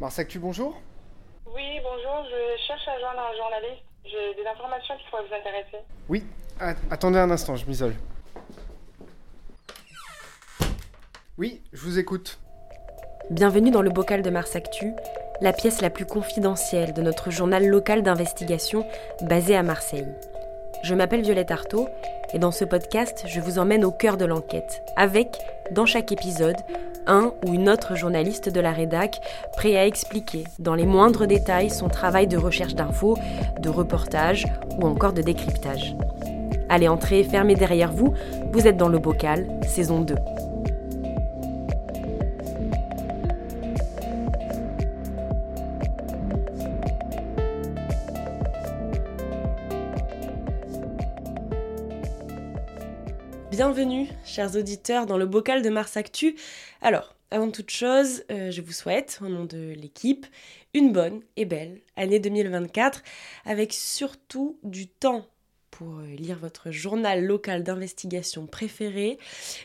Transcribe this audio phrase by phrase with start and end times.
[0.00, 0.80] Marsactu, bonjour
[1.54, 3.84] Oui, bonjour, je cherche à joindre un journaliste.
[4.04, 5.84] J'ai des informations qui pourraient vous intéresser.
[6.08, 6.24] Oui,
[6.90, 7.94] attendez un instant, je m'isole.
[11.36, 12.38] Oui, je vous écoute.
[13.28, 14.94] Bienvenue dans le bocal de Marsactu,
[15.42, 18.86] la pièce la plus confidentielle de notre journal local d'investigation
[19.20, 20.08] basé à Marseille.
[20.82, 21.90] Je m'appelle Violette Artaud
[22.32, 25.36] et dans ce podcast, je vous emmène au cœur de l'enquête, avec,
[25.72, 26.56] dans chaque épisode,
[27.10, 29.20] un ou une autre journaliste de la rédac
[29.56, 33.18] prêt à expliquer dans les moindres détails son travail de recherche d'infos,
[33.60, 34.46] de reportage
[34.78, 35.96] ou encore de décryptage.
[36.68, 38.14] Allez, entrez, fermez derrière vous,
[38.52, 40.14] vous êtes dans le bocal, saison 2.
[53.50, 56.36] Bienvenue, chers auditeurs, dans le bocal de Mars Actu.
[56.80, 60.26] Alors, avant toute chose, euh, je vous souhaite, au nom de l'équipe,
[60.72, 63.02] une bonne et belle année 2024,
[63.44, 65.26] avec surtout du temps
[65.72, 69.18] pour euh, lire votre journal local d'investigation préféré,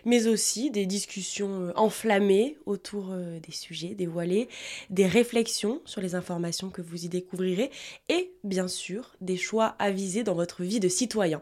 [0.03, 4.49] mais aussi des discussions euh, enflammées autour des sujets dévoilés,
[4.89, 7.69] des réflexions sur les informations que vous y découvrirez,
[8.09, 11.41] et bien sûr des choix avisés dans votre vie de citoyen.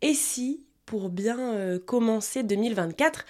[0.00, 3.26] Et si pour bien euh, commencer 2024,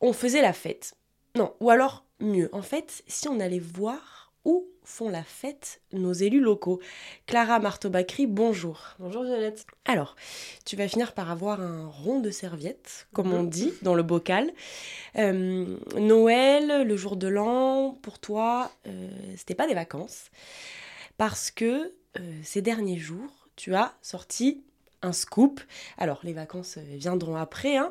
[0.00, 0.94] on faisait la fête.
[1.36, 6.12] Non, ou alors mieux, en fait, si on allait voir où font la fête nos
[6.12, 6.80] élus locaux.
[7.26, 8.80] Clara Marteau-Bacry, bonjour.
[8.98, 9.66] Bonjour Violette.
[9.84, 10.16] Alors,
[10.64, 13.50] tu vas finir par avoir un rond de serviette, comme on mhm.
[13.50, 14.50] dit, dans le bocal.
[15.16, 20.30] Euh, Noël, le jour de l'an, pour toi, euh, c'était pas des vacances.
[21.18, 21.92] Parce que
[22.42, 24.64] ces derniers jours, tu as sorti
[25.02, 25.60] un scoop.
[25.98, 27.90] Alors, les vacances euh, viendront après, hein,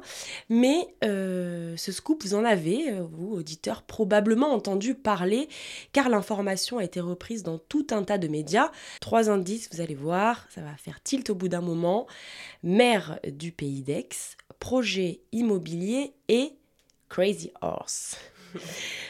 [0.50, 5.50] mais euh, ce scoop, vous en avez, euh, vous, auditeurs, probablement entendu parler,
[5.92, 8.72] car l'information a été reprise dans tout un tas de médias.
[9.02, 12.08] Trois indices, vous allez voir, ça va faire tilt au bout d'un moment.
[12.64, 14.10] Maire du pays d'Aix,
[14.60, 16.54] projet immobilier et
[17.10, 18.18] Crazy Horse.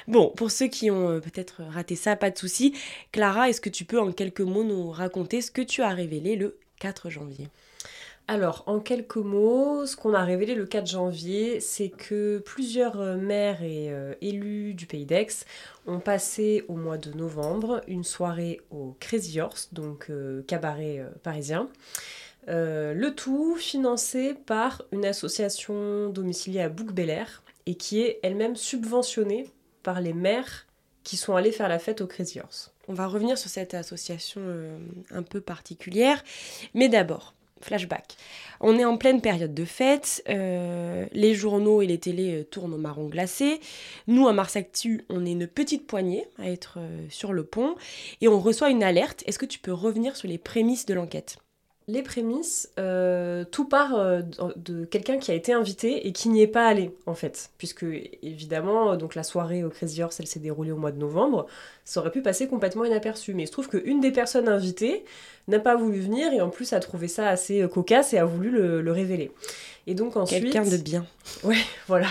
[0.08, 2.74] Bon, pour ceux qui ont peut-être raté ça, pas de souci.
[3.12, 6.36] Clara, est-ce que tu peux en quelques mots nous raconter ce que tu as révélé
[6.36, 7.48] le 4 janvier?
[8.30, 13.18] Alors, en quelques mots, ce qu'on a révélé le 4 janvier, c'est que plusieurs euh,
[13.18, 15.48] maires et euh, élus du Pays d'Aix
[15.88, 21.70] ont passé au mois de novembre une soirée au Crazy Horse, donc euh, cabaret parisien.
[22.48, 26.92] le tout financé par une association domiciliée à bouc
[27.66, 29.50] et qui est elle-même subventionnée
[29.82, 30.68] par les maires
[31.04, 32.76] qui sont allés faire la fête au Crazy Horse.
[32.88, 34.42] On va revenir sur cette association
[35.10, 36.24] un peu particulière,
[36.76, 38.16] mais d'abord, flashback.
[38.62, 42.74] On est en pleine période de fête, euh, les journaux et les télés euh, tournent
[42.74, 43.60] au marron glacé.
[44.08, 47.76] Nous, à Mars Actu, on est une petite poignée à être euh, sur le pont
[48.22, 49.24] et on reçoit une alerte.
[49.26, 51.38] Est-ce que tu peux revenir sur les prémices de l'enquête?
[51.90, 54.22] Les prémices, euh, tout part euh,
[54.58, 57.50] de quelqu'un qui a été invité et qui n'y est pas allé, en fait.
[57.58, 57.84] Puisque,
[58.22, 61.48] évidemment, donc la soirée au Crazy Horse, elle s'est déroulée au mois de novembre.
[61.86, 63.34] Ça aurait pu passer complètement inaperçu.
[63.34, 65.04] Mais il se trouve qu'une des personnes invitées
[65.48, 68.26] n'a pas voulu venir et en plus a trouvé ça assez euh, cocasse et a
[68.26, 69.32] voulu le, révéler.
[69.88, 70.44] Et donc ensuite...
[70.44, 71.06] Quelqu'un de bien.
[71.44, 71.58] Ouais,
[71.88, 72.10] voilà.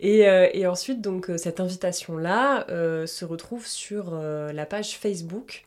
[0.00, 2.66] Et, et, ensuite, donc, cette invitation-là
[3.06, 5.64] se retrouve sur la page Facebook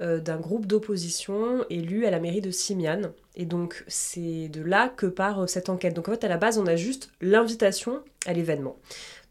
[0.00, 3.10] euh, d'un groupe d'opposition élu à la mairie de Simiane.
[3.34, 5.92] Et donc c'est de là que part euh, cette enquête.
[5.92, 8.76] Donc en fait à la base on a juste l'invitation à l'événement.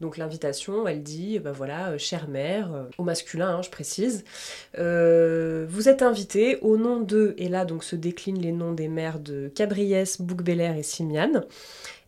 [0.01, 4.25] Donc l'invitation, elle dit, ben voilà, euh, chère mère, au masculin, hein, je précise,
[4.73, 9.19] vous êtes invité au nom de, et là donc se déclinent les noms des maires
[9.19, 11.45] de Cabriès, Bouc-Bélair et Simiane,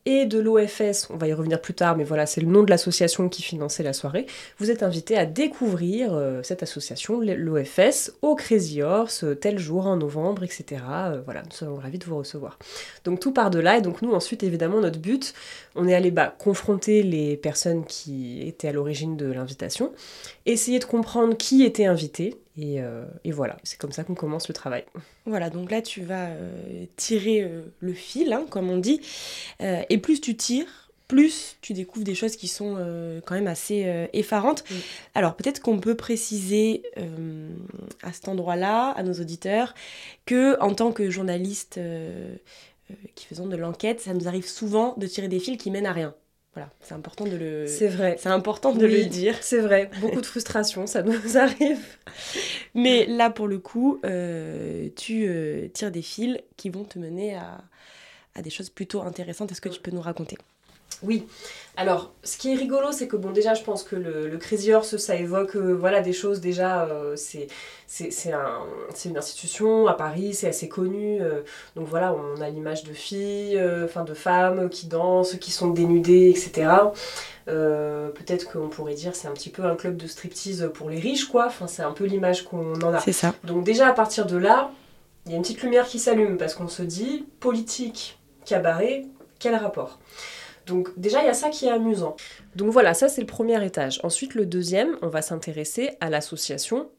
[0.06, 2.70] et de l'OFS, on va y revenir plus tard, mais voilà, c'est le nom de
[2.70, 4.26] l'association qui finançait la soirée,
[4.58, 9.88] vous êtes invité à découvrir euh, cette association, l'OFS, au Crazy Horse, euh, tel jour
[9.88, 10.82] en novembre, etc.
[10.90, 12.58] Euh, voilà, nous sommes ravis de vous recevoir.
[13.04, 15.34] Donc tout part de là, et donc nous ensuite, évidemment, notre but,
[15.76, 19.92] on est allé bah, confronter les personnes qui étaient à l'origine de l'invitation,
[20.46, 24.54] essayer de comprendre qui était invité, euh, et, voilà, c'est comme ça qu'on commence le
[24.54, 24.86] travail.
[25.26, 29.02] Voilà, donc là tu vas euh, tirer euh, le fil, hein, comme on dit,
[29.62, 32.76] et plus tu tires, plus tu découvres des choses qui sont
[33.26, 34.64] quand même assez effarantes.
[35.16, 36.84] Alors peut-être qu'on peut préciser
[38.04, 39.74] à cet endroit-là, à nos auditeurs,
[40.26, 41.80] que en tant que journaliste
[43.16, 45.94] qui faisons de l'enquête, ça nous arrive souvent de tirer des fils qui mènent à
[45.94, 46.14] rien.
[46.60, 47.68] Voilà, c'est important de le.
[47.68, 48.18] C'est vrai.
[48.20, 49.38] C'est important de le dire.
[49.40, 49.90] C'est vrai.
[50.02, 51.80] Beaucoup de frustration, ça nous arrive.
[52.76, 57.36] Mais là, pour le coup, euh, tu euh, tires des fils qui vont te mener
[57.36, 57.62] à,
[58.36, 59.54] à des choses plutôt intéressantes.
[59.54, 60.38] Est-ce que tu peux nous raconter?
[61.04, 61.28] Oui.
[61.78, 64.74] Alors, ce qui est rigolo, c'est que bon, déjà, je pense que le, le Crazy
[64.74, 66.84] Horse, ça évoque euh, voilà, des choses déjà.
[66.84, 67.48] euh, c'est
[67.88, 68.60] c'est c'est un,
[68.94, 71.22] c'est une institution à Paris, c'est assez connu.
[71.22, 71.42] euh,
[71.78, 76.30] donc voilà, on a l'image de filles, enfin de femmes qui dansent, qui sont dénudées,
[76.36, 76.70] etc.
[77.46, 81.26] Peut-être qu'on pourrait dire c'est un petit peu un club de striptease pour les riches,
[81.26, 81.46] quoi.
[81.48, 83.00] Enfin, c'est un peu l'image qu'on en a.
[83.00, 83.34] C'est ça.
[83.46, 84.72] Donc déjà à partir de là,
[85.26, 89.06] il y a une petite lumière qui s'allume parce qu'on se dit politique, cabaret,
[89.40, 89.98] quel rapport?
[90.70, 92.16] Donc déjà il y a ça qui est amusant.
[92.56, 94.00] Donc voilà, ça c'est le premier étage.
[94.04, 96.90] Ensuite le deuxième, on va s'intéresser à l'association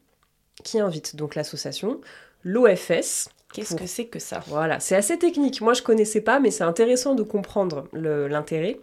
[0.63, 1.15] qui invite.
[1.15, 1.99] Donc l'association,
[2.43, 3.29] l'OFS.
[3.53, 4.41] Qu'est-ce que c'est que ça?
[4.47, 5.59] Voilà, c'est assez technique.
[5.59, 8.79] Moi je connaissais pas, mais c'est intéressant de comprendre l'intérêt.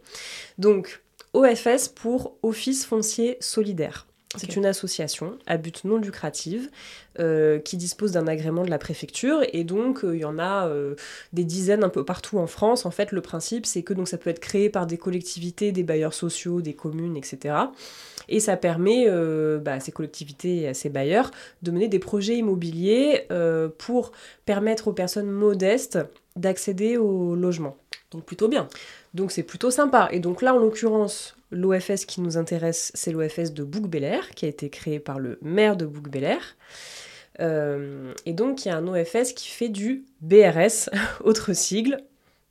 [0.59, 1.03] Donc
[1.33, 4.07] OFS pour Office foncier solidaire.
[4.37, 6.69] C'est une association à but non lucratif
[7.19, 10.69] euh, qui dispose d'un agrément de la préfecture et donc euh, il y en a
[10.69, 10.97] euh,
[11.33, 12.85] des dizaines un peu partout en France.
[12.85, 15.83] En fait, le principe c'est que donc ça peut être créé par des collectivités, des
[15.83, 17.55] bailleurs sociaux, des communes, etc.
[18.29, 19.07] Et ça permet
[19.61, 21.31] bah, à ces collectivités et à ces bailleurs
[21.63, 23.27] de mener des projets immobiliers
[23.79, 24.13] pour
[24.45, 25.99] permettre aux personnes modestes
[26.37, 27.79] d'accéder au logement.
[28.11, 28.69] Donc plutôt bien.
[29.15, 30.09] Donc c'est plutôt sympa.
[30.13, 34.49] Et donc là, en l'occurrence, l'OFS qui nous intéresse, c'est l'OFS de Bouc-Bélair, qui a
[34.49, 36.57] été créé par le maire de Bouc-Bélair.
[37.41, 40.91] Euh, et donc, il y a un OFS qui fait du BRS,
[41.25, 42.03] autre sigle,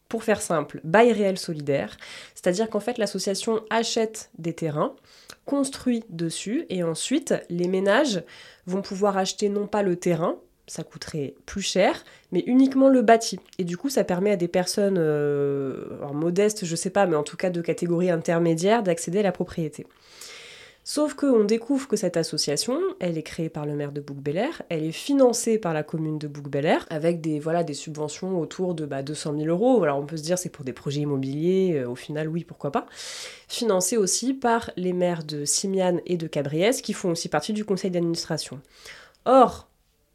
[0.10, 1.98] pour faire simple, bail réel solidaire.
[2.34, 4.96] C'est-à-dire qu'en fait, l'association achète des terrains,
[5.46, 8.24] construit dessus, et ensuite, les ménages
[8.68, 10.38] vont pouvoir acheter non pas le terrain,
[10.68, 13.40] ça coûterait plus cher, mais uniquement le bâti.
[13.58, 17.24] Et du coup, ça permet à des personnes euh, modestes, je sais pas, mais en
[17.24, 19.88] tout cas de catégorie intermédiaire, d'accéder à la propriété.
[20.90, 24.86] Sauf qu'on découvre que cette association, elle est créée par le maire de Bouc-Bélair, elle
[24.86, 29.04] est financée par la commune de Bouc-Bélair, avec des, voilà, des subventions autour de bah,
[29.04, 29.84] 200 000 euros.
[29.84, 32.72] Alors on peut se dire c'est pour des projets immobiliers, euh, au final oui, pourquoi
[32.72, 32.86] pas.
[33.50, 37.66] Financée aussi par les maires de Simiane et de Cabriès, qui font aussi partie du
[37.66, 38.62] conseil d'administration.
[39.26, 39.68] Or,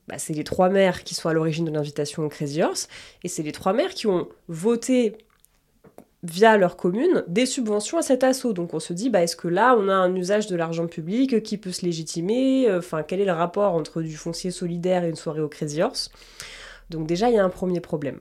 [0.09, 2.89] bah, c'est les trois maires qui sont à l'origine de l'invitation au Crazy Horse,
[3.23, 5.17] et c'est les trois maires qui ont voté
[6.25, 8.53] via leur commune des subventions à cet assaut.
[8.53, 11.43] Donc on se dit, bah, est-ce que là, on a un usage de l'argent public
[11.43, 12.73] qui peut se légitimer?
[12.73, 16.11] Enfin, quel est le rapport entre du foncier solidaire et une soirée au Crazy Horse?
[16.91, 18.21] Donc déjà, il y a un premier problème.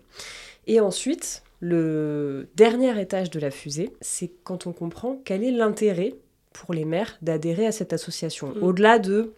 [0.68, 6.16] Et ensuite, le dernier étage de la fusée, c'est quand on comprend quel est l'intérêt
[6.54, 8.54] pour les maires d'adhérer à cette association.
[8.56, 8.64] Mm.
[8.64, 9.34] Au-delà de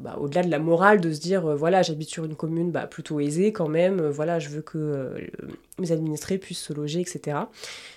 [0.00, 2.88] bah, au-delà de la morale de se dire euh, voilà j'habite sur une commune bah,
[2.88, 5.20] plutôt aisée quand même euh, voilà je veux que euh,
[5.78, 7.38] mes administrés puissent se loger etc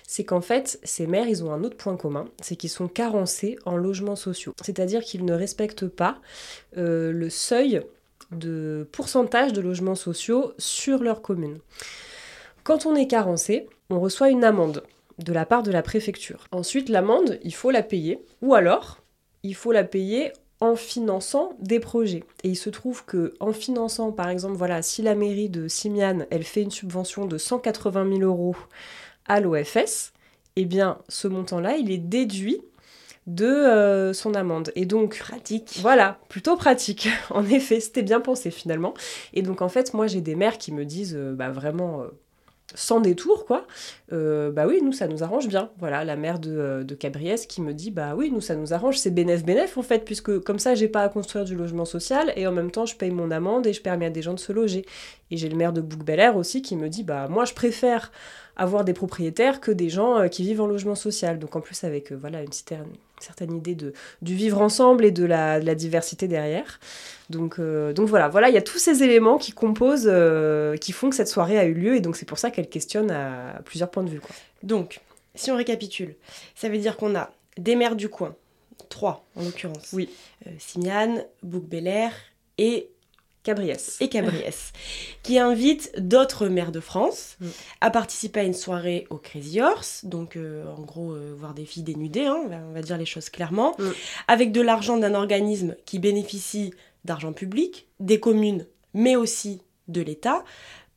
[0.06, 3.58] c'est qu'en fait ces maires ils ont un autre point commun c'est qu'ils sont carencés
[3.64, 4.54] en logements sociaux.
[4.62, 6.20] C'est à dire qu'ils ne respectent pas
[6.76, 7.82] le seuil
[8.30, 11.58] de pourcentage de logements sociaux sur leur commune.
[12.62, 14.84] Quand on est carencé on reçoit une amende
[15.18, 16.46] de la part de la préfecture.
[16.52, 18.98] Ensuite l'amende il faut la payer ou alors
[19.42, 22.24] il faut la payer en finançant des projets.
[22.42, 26.26] Et il se trouve que en finançant, par exemple, voilà, si la mairie de Simiane,
[26.30, 28.56] elle fait une subvention de 180 000 euros
[29.26, 30.12] à l'OFS,
[30.56, 32.60] eh bien, ce montant-là, il est déduit
[33.28, 34.72] de euh, son amende.
[34.74, 35.78] Et donc, Pratique.
[35.80, 37.08] voilà, plutôt pratique.
[37.30, 38.94] En effet, c'était bien pensé finalement.
[39.34, 42.08] Et donc, en fait, moi, j'ai des maires qui me disent, euh, bah vraiment, euh,
[42.74, 43.66] sans détour, quoi,
[44.12, 45.70] euh, bah oui, nous, ça nous arrange bien.
[45.78, 48.74] Voilà, la mère de, euh, de Cabriès qui me dit, bah oui, nous, ça nous
[48.74, 52.32] arrange, c'est bénéf-bénéf, en fait, puisque comme ça, j'ai pas à construire du logement social,
[52.36, 54.38] et en même temps, je paye mon amende et je permets à des gens de
[54.38, 54.84] se loger.
[55.30, 58.12] Et j'ai le maire de Bouc-Bel-Air aussi qui me dit, bah moi, je préfère
[58.58, 61.38] avoir des propriétaires que des gens euh, qui vivent en logement social.
[61.38, 62.84] Donc, en plus, avec, euh, voilà, une certaine,
[63.20, 66.80] certaine idée de, du vivre ensemble et de la, de la diversité derrière.
[67.30, 70.92] Donc, euh, donc voilà, voilà, il y a tous ces éléments qui composent, euh, qui
[70.92, 73.60] font que cette soirée a eu lieu, et donc c'est pour ça qu'elle questionne à
[73.64, 74.20] plusieurs points de vue.
[74.20, 74.34] Quoi.
[74.62, 75.00] Donc,
[75.34, 76.14] si on récapitule,
[76.54, 78.34] ça veut dire qu'on a des maires du coin,
[78.88, 79.90] trois en l'occurrence.
[79.92, 80.08] Oui.
[80.46, 82.12] Euh, Simiane, Bouc-Bélair
[82.56, 82.88] et,
[83.48, 83.96] Cabriès.
[84.00, 84.72] et Cabriès,
[85.22, 87.46] qui invitent d'autres maires de France Mm.
[87.80, 91.64] à participer à une soirée au Crazy Horse, donc euh, en gros euh, voir des
[91.64, 93.84] filles dénudées, hein, on, va, on va dire les choses clairement, Mm.
[94.28, 96.74] avec de l'argent d'un organisme qui bénéficie
[97.04, 100.44] d'argent public, des communes, mais aussi de l'État,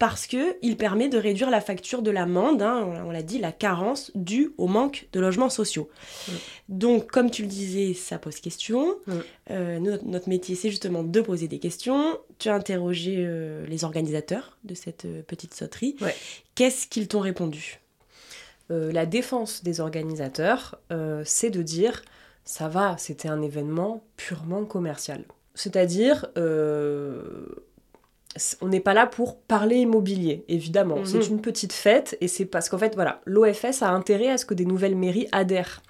[0.02, 4.10] parce qu'il permet de réduire la facture de l'amende, hein, on, l'a dit, la carence
[4.16, 5.92] due au manque de logements sociaux.
[6.28, 6.32] Mm.
[6.70, 8.98] Donc, comme tu le disais, ça pose question.
[9.06, 9.14] Mm.
[9.52, 12.18] Euh, notre, notre métier, c'est justement de poser des questions.
[12.40, 15.96] Tu as interrogé euh, les organisateurs de cette euh, petite sauterie.
[16.02, 16.16] Ouais.
[16.56, 17.80] Qu'est-ce qu'ils t'ont répondu?
[18.70, 20.80] La défense des organisateurs,
[21.26, 22.04] c'est de dire
[22.46, 25.26] ça va, c'était un événement purement commercial.
[25.56, 27.46] C'est-à-dire, euh,
[28.62, 31.00] on n'est pas là pour parler immobilier, évidemment.
[31.00, 31.06] Mhm.
[31.06, 34.46] C'est une petite fête et c'est parce qu'en fait, voilà, l'OFS a intérêt à ce
[34.46, 35.82] que des nouvelles mairies adhèrent.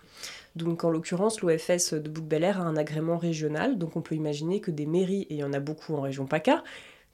[0.55, 3.77] Donc, en l'occurrence, l'OFS de bouc a un agrément régional.
[3.77, 6.25] Donc, on peut imaginer que des mairies, et il y en a beaucoup en région
[6.25, 6.63] PACA,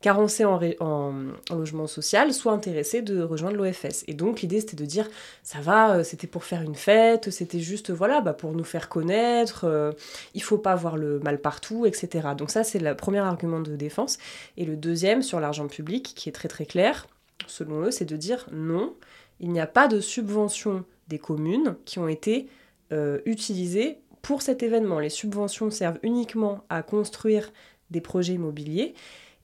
[0.02, 1.14] carencés en, en,
[1.50, 4.04] logement social, soient intéressés de rejoindre l'OFS.
[4.08, 5.10] Et donc, l'idée, c'était de dire,
[5.44, 8.90] ça va, euh, c'était pour faire une fête, c'était juste, voilà, bah, pour nous faire
[8.90, 9.92] connaître, euh,
[10.36, 12.30] il faut pas voir le mal partout, etc.
[12.38, 14.18] Donc, ça, c'est le premier argument de défense.
[14.56, 17.08] Et le deuxième, sur l'argent public, qui est très très clair,
[17.48, 18.94] selon eux, c'est de dire, non,
[19.40, 22.48] il n'y a pas de subvention des communes qui ont été
[22.92, 25.00] euh, utilisées pour cet événement.
[25.00, 27.52] Les subventions servent uniquement à construire
[27.92, 28.94] des projets immobiliers.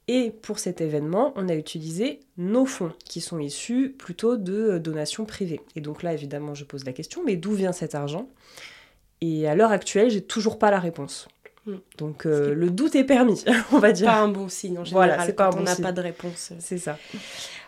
[0.07, 4.79] Et pour cet événement, on a utilisé nos fonds, qui sont issus plutôt de euh,
[4.79, 5.61] donations privées.
[5.75, 8.27] Et donc là, évidemment, je pose la question, mais d'où vient cet argent?
[9.21, 11.29] Et à l'heure actuelle, j'ai toujours pas la réponse.
[11.65, 11.77] Hmm.
[11.97, 14.07] Donc euh, le doute est permis, on va dire.
[14.07, 15.07] Pas un bon signe en général.
[15.11, 16.49] Voilà, c'est pas un bon on n'a pas de réponse.
[16.51, 16.97] euh, C'est ça.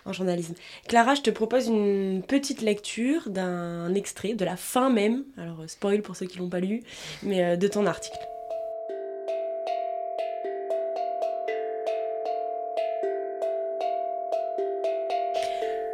[0.04, 0.54] En journalisme.
[0.90, 5.24] Clara, je te propose une petite lecture d'un extrait de la fin même.
[5.38, 6.84] Alors spoil pour ceux qui l'ont pas lu,
[7.24, 8.20] mais de ton article.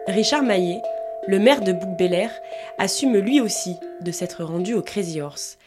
[0.07, 0.81] Richard Maillet,
[1.27, 1.95] le maire de bouc
[2.79, 5.59] assume lui aussi de s'être rendu au Crazy Horse.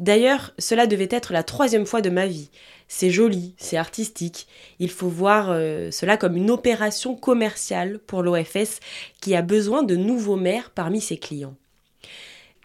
[0.00, 2.50] D'ailleurs, cela devait être la troisième fois de ma vie.
[2.88, 4.46] C'est joli, c'est artistique.
[4.78, 8.80] Il faut voir euh, cela comme une opération commerciale pour l'OFS
[9.20, 11.54] qui a besoin de nouveaux maires parmi ses clients.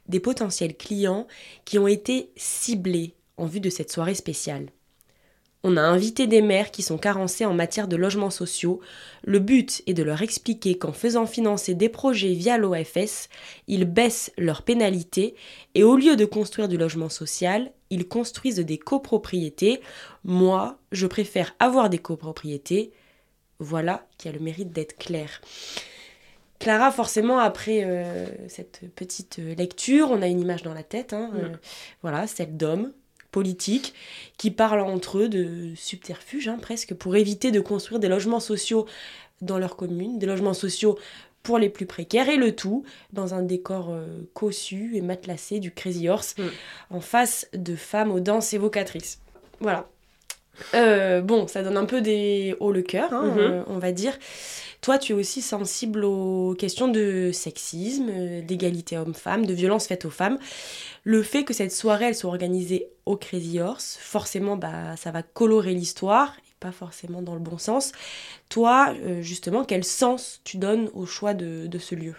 [0.08, 1.28] Des potentiels clients
[1.66, 4.68] qui ont été ciblés en vue de cette soirée spéciale.
[5.70, 8.80] On a invité des maires qui sont carencés en matière de logements sociaux.
[9.26, 13.28] Le but est de leur expliquer qu'en faisant financer des projets via l'OFS,
[13.68, 15.36] ils baissent leurs pénalités
[15.76, 19.82] et au lieu de construire du logement social, ils construisent des copropriétés.
[20.24, 22.94] Moi, je préfère avoir des copropriétés.
[23.60, 25.42] Voilà qui a le mérite d'être clair.
[26.60, 31.12] Clara, forcément, après euh, cette petite lecture, on a une image dans la tête.
[31.12, 31.50] Hein, euh,
[32.04, 32.94] voilà, celle d'hommes
[33.32, 33.94] politiques
[34.38, 38.86] qui parlent entre eux de subterfuges hein, presque pour éviter de construire des logements sociaux
[39.42, 40.98] dans leur commune, des logements sociaux
[41.44, 45.72] pour les plus précaires et le tout dans un décor euh, cossu et matelassé du
[45.72, 46.44] Crazy Horse Mm.
[46.90, 49.20] en face de femmes aux danses évocatrices.
[49.60, 49.88] Voilà.
[50.74, 53.38] Euh, bon, ça donne un peu des haut le cœur, hein, Mhm.
[53.40, 54.18] euh, on va dire.
[54.82, 60.10] Toi, tu es aussi sensible aux questions de sexisme, d'égalité homme-femme, de violence faite aux
[60.12, 60.38] femmes.
[61.04, 65.24] Le fait que cette soirée, elle soit organisée au Crazy Horse, forcément, bah, ça va
[65.24, 67.92] colorer l'histoire, et pas forcément dans le bon sens.
[68.50, 72.14] Toi, euh, justement, quel sens tu donnes au choix de, de ce lieu?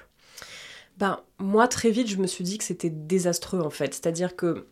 [0.98, 3.94] Ben, moi, très vite, je me suis dit que c'était désastreux, en fait.
[3.94, 4.66] C'est-à-dire que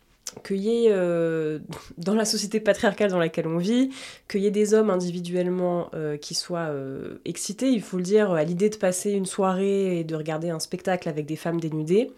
[0.44, 1.58] qu'il y ait, euh,
[1.98, 3.90] dans la société patriarcale dans laquelle on vit,
[4.28, 8.32] qu'il y ait des hommes individuellement euh, qui soient euh, excités, il faut le dire,
[8.32, 12.10] à l'idée de passer une soirée et de regarder un spectacle avec des femmes dénudées.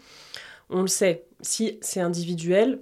[0.71, 2.81] On le sait, si c'est individuel,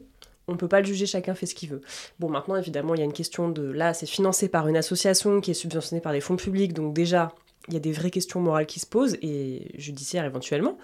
[0.48, 1.82] on peut pas le juger, chacun fait ce qu'il veut.
[2.20, 3.62] Bon, maintenant, évidemment, il y a une question de...
[3.62, 7.34] Là, c'est financé par une association qui est subventionnée par des fonds publics, donc déjà,
[7.68, 10.78] il y a des vraies questions morales qui se posent, et judiciaires éventuellement.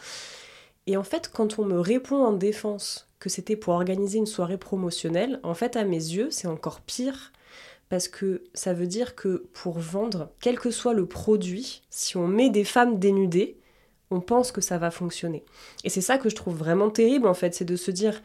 [0.89, 4.59] Et en fait, quand on me répond en défense que c'était pour organiser une soirée
[4.59, 7.31] promotionnelle, en fait, à mes yeux, c'est encore pire
[7.89, 12.27] parce que ça veut dire que pour vendre, quel que soit le produit, si on
[12.27, 13.59] met des femmes dénudées,
[14.11, 15.45] on pense que ça va fonctionner.
[15.85, 18.21] Et c'est ça que je trouve vraiment terrible, en fait, c'est de se dire,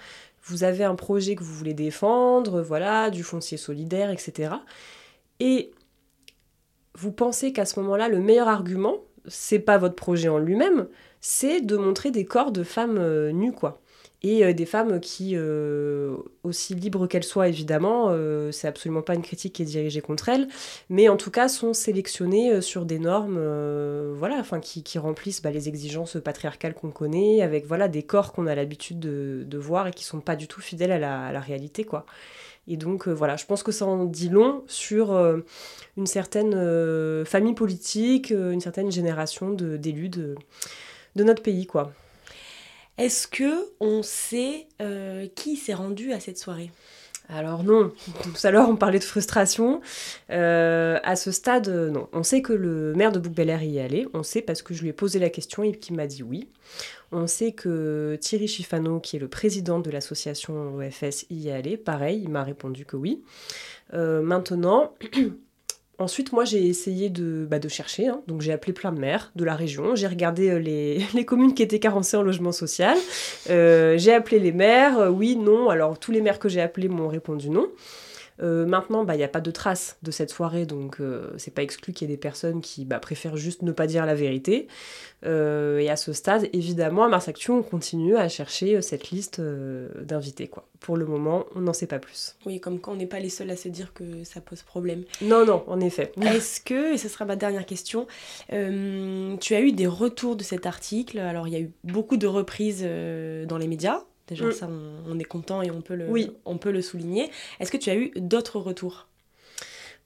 [0.46, 4.56] vous avez un projet que vous voulez défendre, voilà, du foncier solidaire, etc.
[5.40, 5.74] Et
[6.96, 8.96] vous pensez qu'à ce moment-là, le meilleur argument,
[9.28, 10.88] c'est pas votre projet en lui-même,
[11.22, 13.80] c'est de montrer des corps de femmes euh, nues, quoi.
[14.24, 19.14] Et euh, des femmes qui, euh, aussi libres qu'elles soient, évidemment, euh, c'est absolument pas
[19.14, 20.48] une critique qui est dirigée contre elles,
[20.90, 23.40] mais en tout cas sont sélectionnées euh, sur des normes,
[24.16, 28.56] voilà, qui, remplissent bah, les exigences patriarcales qu'on connaît, avec voilà des corps qu'on a
[28.56, 31.00] l'habitude de, de voir et qui sont pas du tout fidèles à
[31.32, 32.06] la, réalité, quoi.
[32.68, 35.14] Et donc voilà, je pense que ça en dit long sur
[35.96, 40.36] une certaine famille politique, une certaine génération de- d'élus de,
[41.16, 41.94] de notre pays, quoi.
[42.98, 46.72] Est-ce que on sait euh, qui s'est rendu à cette soirée?
[47.30, 47.92] Alors non,
[48.24, 49.82] tout à l'heure on parlait de frustration.
[50.32, 52.08] Euh, à ce stade, euh, non.
[52.14, 54.82] On sait que le maire de bouc y est allé, on sait parce que je
[54.82, 56.50] lui ai posé la question et qu'il m'a dit oui.
[57.12, 61.78] On sait que Thierry Chifano, qui est le président de l'association OFS, y est allé,
[61.78, 63.24] pareil, il m'a répondu que oui.
[63.94, 64.94] Maintenant,
[66.00, 68.22] ensuite moi j'ai essayé de, bah, de chercher, hein.
[68.28, 70.60] donc j'ai appelé plein de maires de la région, j'ai regardé euh,
[71.14, 72.98] les, communes qui étaient carencées en logement social,
[73.50, 76.90] Euh, j'ai appelé les maires, euh, oui, non, alors tous les maires que j'ai appelés
[76.90, 77.68] m'ont répondu non.
[78.40, 81.00] Maintenant, bah, il n'y a pas de traces de cette soirée, donc
[81.38, 84.06] c'est pas exclu qu'il y ait des personnes qui bah, préfèrent juste ne pas dire
[84.06, 84.68] la vérité.
[85.24, 90.48] et à ce stade, évidemment, à Mars Actu, on continue à chercher cette liste d'invités.
[90.48, 90.68] Quoi.
[90.80, 92.36] Pour le moment, on n'en sait pas plus.
[92.46, 95.04] Oui, comme quand on n'est pas les seuls à se dire que ça pose problème.
[95.22, 96.12] Non, non, en effet.
[96.22, 98.08] Est-ce que, et ce sera ma dernière question,
[98.50, 101.20] tu as eu des retours de cet article?
[101.20, 104.52] Alors, il y a eu beaucoup de reprises dans les médias, Déjà, mm.
[104.52, 104.70] ça,
[105.08, 106.08] on, est content et on peut le,
[106.46, 107.32] on peut le souligner.
[107.60, 109.08] Est-ce que tu as eu d'autres retours?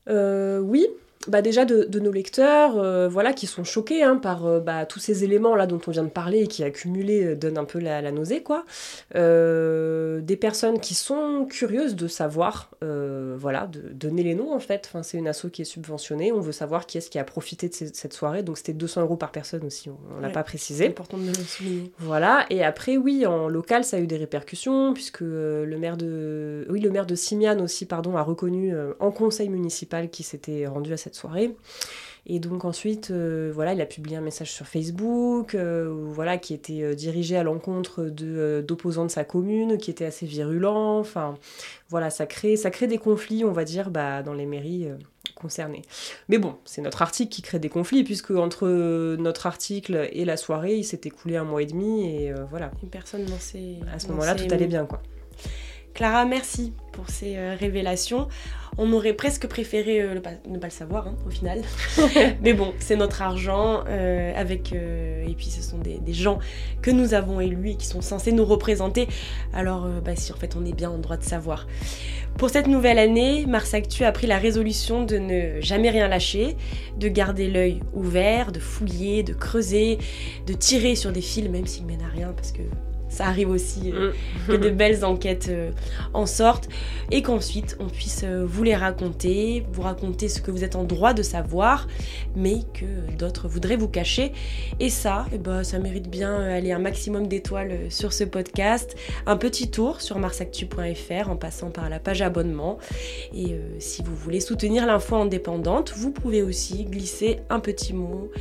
[0.09, 0.87] Euh, Oui,
[1.27, 4.99] bah déjà de, nos lecteurs, euh, voilà, qui sont choqués hein, par euh, bah, tous
[4.99, 7.79] ces éléments là dont on vient de parler et qui accumulés euh, donnent un peu
[7.79, 8.65] la, nausée, quoi.
[9.13, 14.87] des personnes qui sont curieuses de savoir, voilà, de, donner les noms en fait.
[14.87, 16.31] Enfin, c'est une asso qui est subventionnée.
[16.31, 18.43] On veut savoir qui est-ce qui a profité de cette soirée.
[18.43, 19.89] Donc c'était 200 euros par personne aussi.
[19.89, 20.85] On, l'a pas précisé.
[20.85, 21.91] C'est important de le souligner.
[21.99, 22.45] Voilà.
[22.49, 26.79] Et après, oui, en local, ça a eu des répercussions puisque le maire de, oui,
[26.79, 30.97] le maire de Simiane aussi, pardon, a reconnu en conseil municipal qui s'était rendu à
[30.97, 31.55] cette soirée.
[32.27, 36.53] Et donc ensuite, euh, voilà, il a publié un message sur Facebook, euh, voilà, qui
[36.53, 40.99] était euh, dirigé à l'encontre de, d'opposants de sa commune, qui était assez virulent.
[40.99, 41.35] Enfin,
[41.89, 44.87] voilà, ça crée, ça crée des conflits, on va dire, bah, dans les mairies
[45.33, 45.81] concernées.
[46.29, 48.67] Mais bon, c'est notre article qui crée des conflits, puisque entre
[49.15, 52.71] notre article et la soirée, il s'est écoulé un mois et demi, et voilà.
[52.83, 53.79] Une personne dans ces...
[53.91, 55.01] À ce moment-là, tout allait bien, quoi.
[55.93, 58.27] Clara, merci pour ces euh, révélations.
[58.77, 61.61] On aurait presque préféré euh, ne pas le savoir hein, au final.
[62.41, 66.39] Mais bon, c'est notre argent euh, avec et puis ce sont des, gens
[66.81, 69.07] que nous avons élus et qui sont censés nous représenter.
[69.53, 71.67] Alors bah, si en fait on est bien en droit de savoir.
[72.37, 76.55] Pour cette nouvelle année, Mars Actu a pris la résolution de ne jamais rien lâcher,
[76.97, 79.97] de garder l'œil ouvert, de fouiller, de creuser,
[80.47, 82.61] de tirer sur des fils même s'ils mènent à rien parce que
[83.11, 84.47] ça arrive aussi euh, mm.
[84.47, 85.71] que de belles enquêtes euh,
[86.13, 86.69] en sortent
[87.11, 90.85] et qu'ensuite on puisse euh, vous les raconter, vous raconter ce que vous êtes en
[90.85, 91.87] droit de savoir,
[92.35, 94.31] mais que d'autres voudraient vous cacher.
[94.79, 99.35] Et ça, eh ben, ça mérite bien aller un maximum d'étoiles sur ce podcast, un
[99.35, 102.77] petit tour sur marsactu.fr en passant par la page abonnement.
[103.35, 108.31] Et si vous voulez soutenir l'info indépendante, vous pouvez aussi glisser un petit mot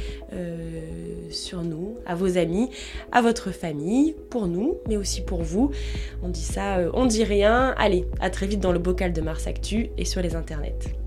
[1.30, 2.70] sur nous, à vos amis,
[3.10, 5.70] à votre famille, pour nous mais aussi pour vous.
[6.22, 7.74] On dit ça, euh, on dit rien.
[7.76, 10.99] Allez, à très vite dans le bocal de Mars Actu et sur les internets.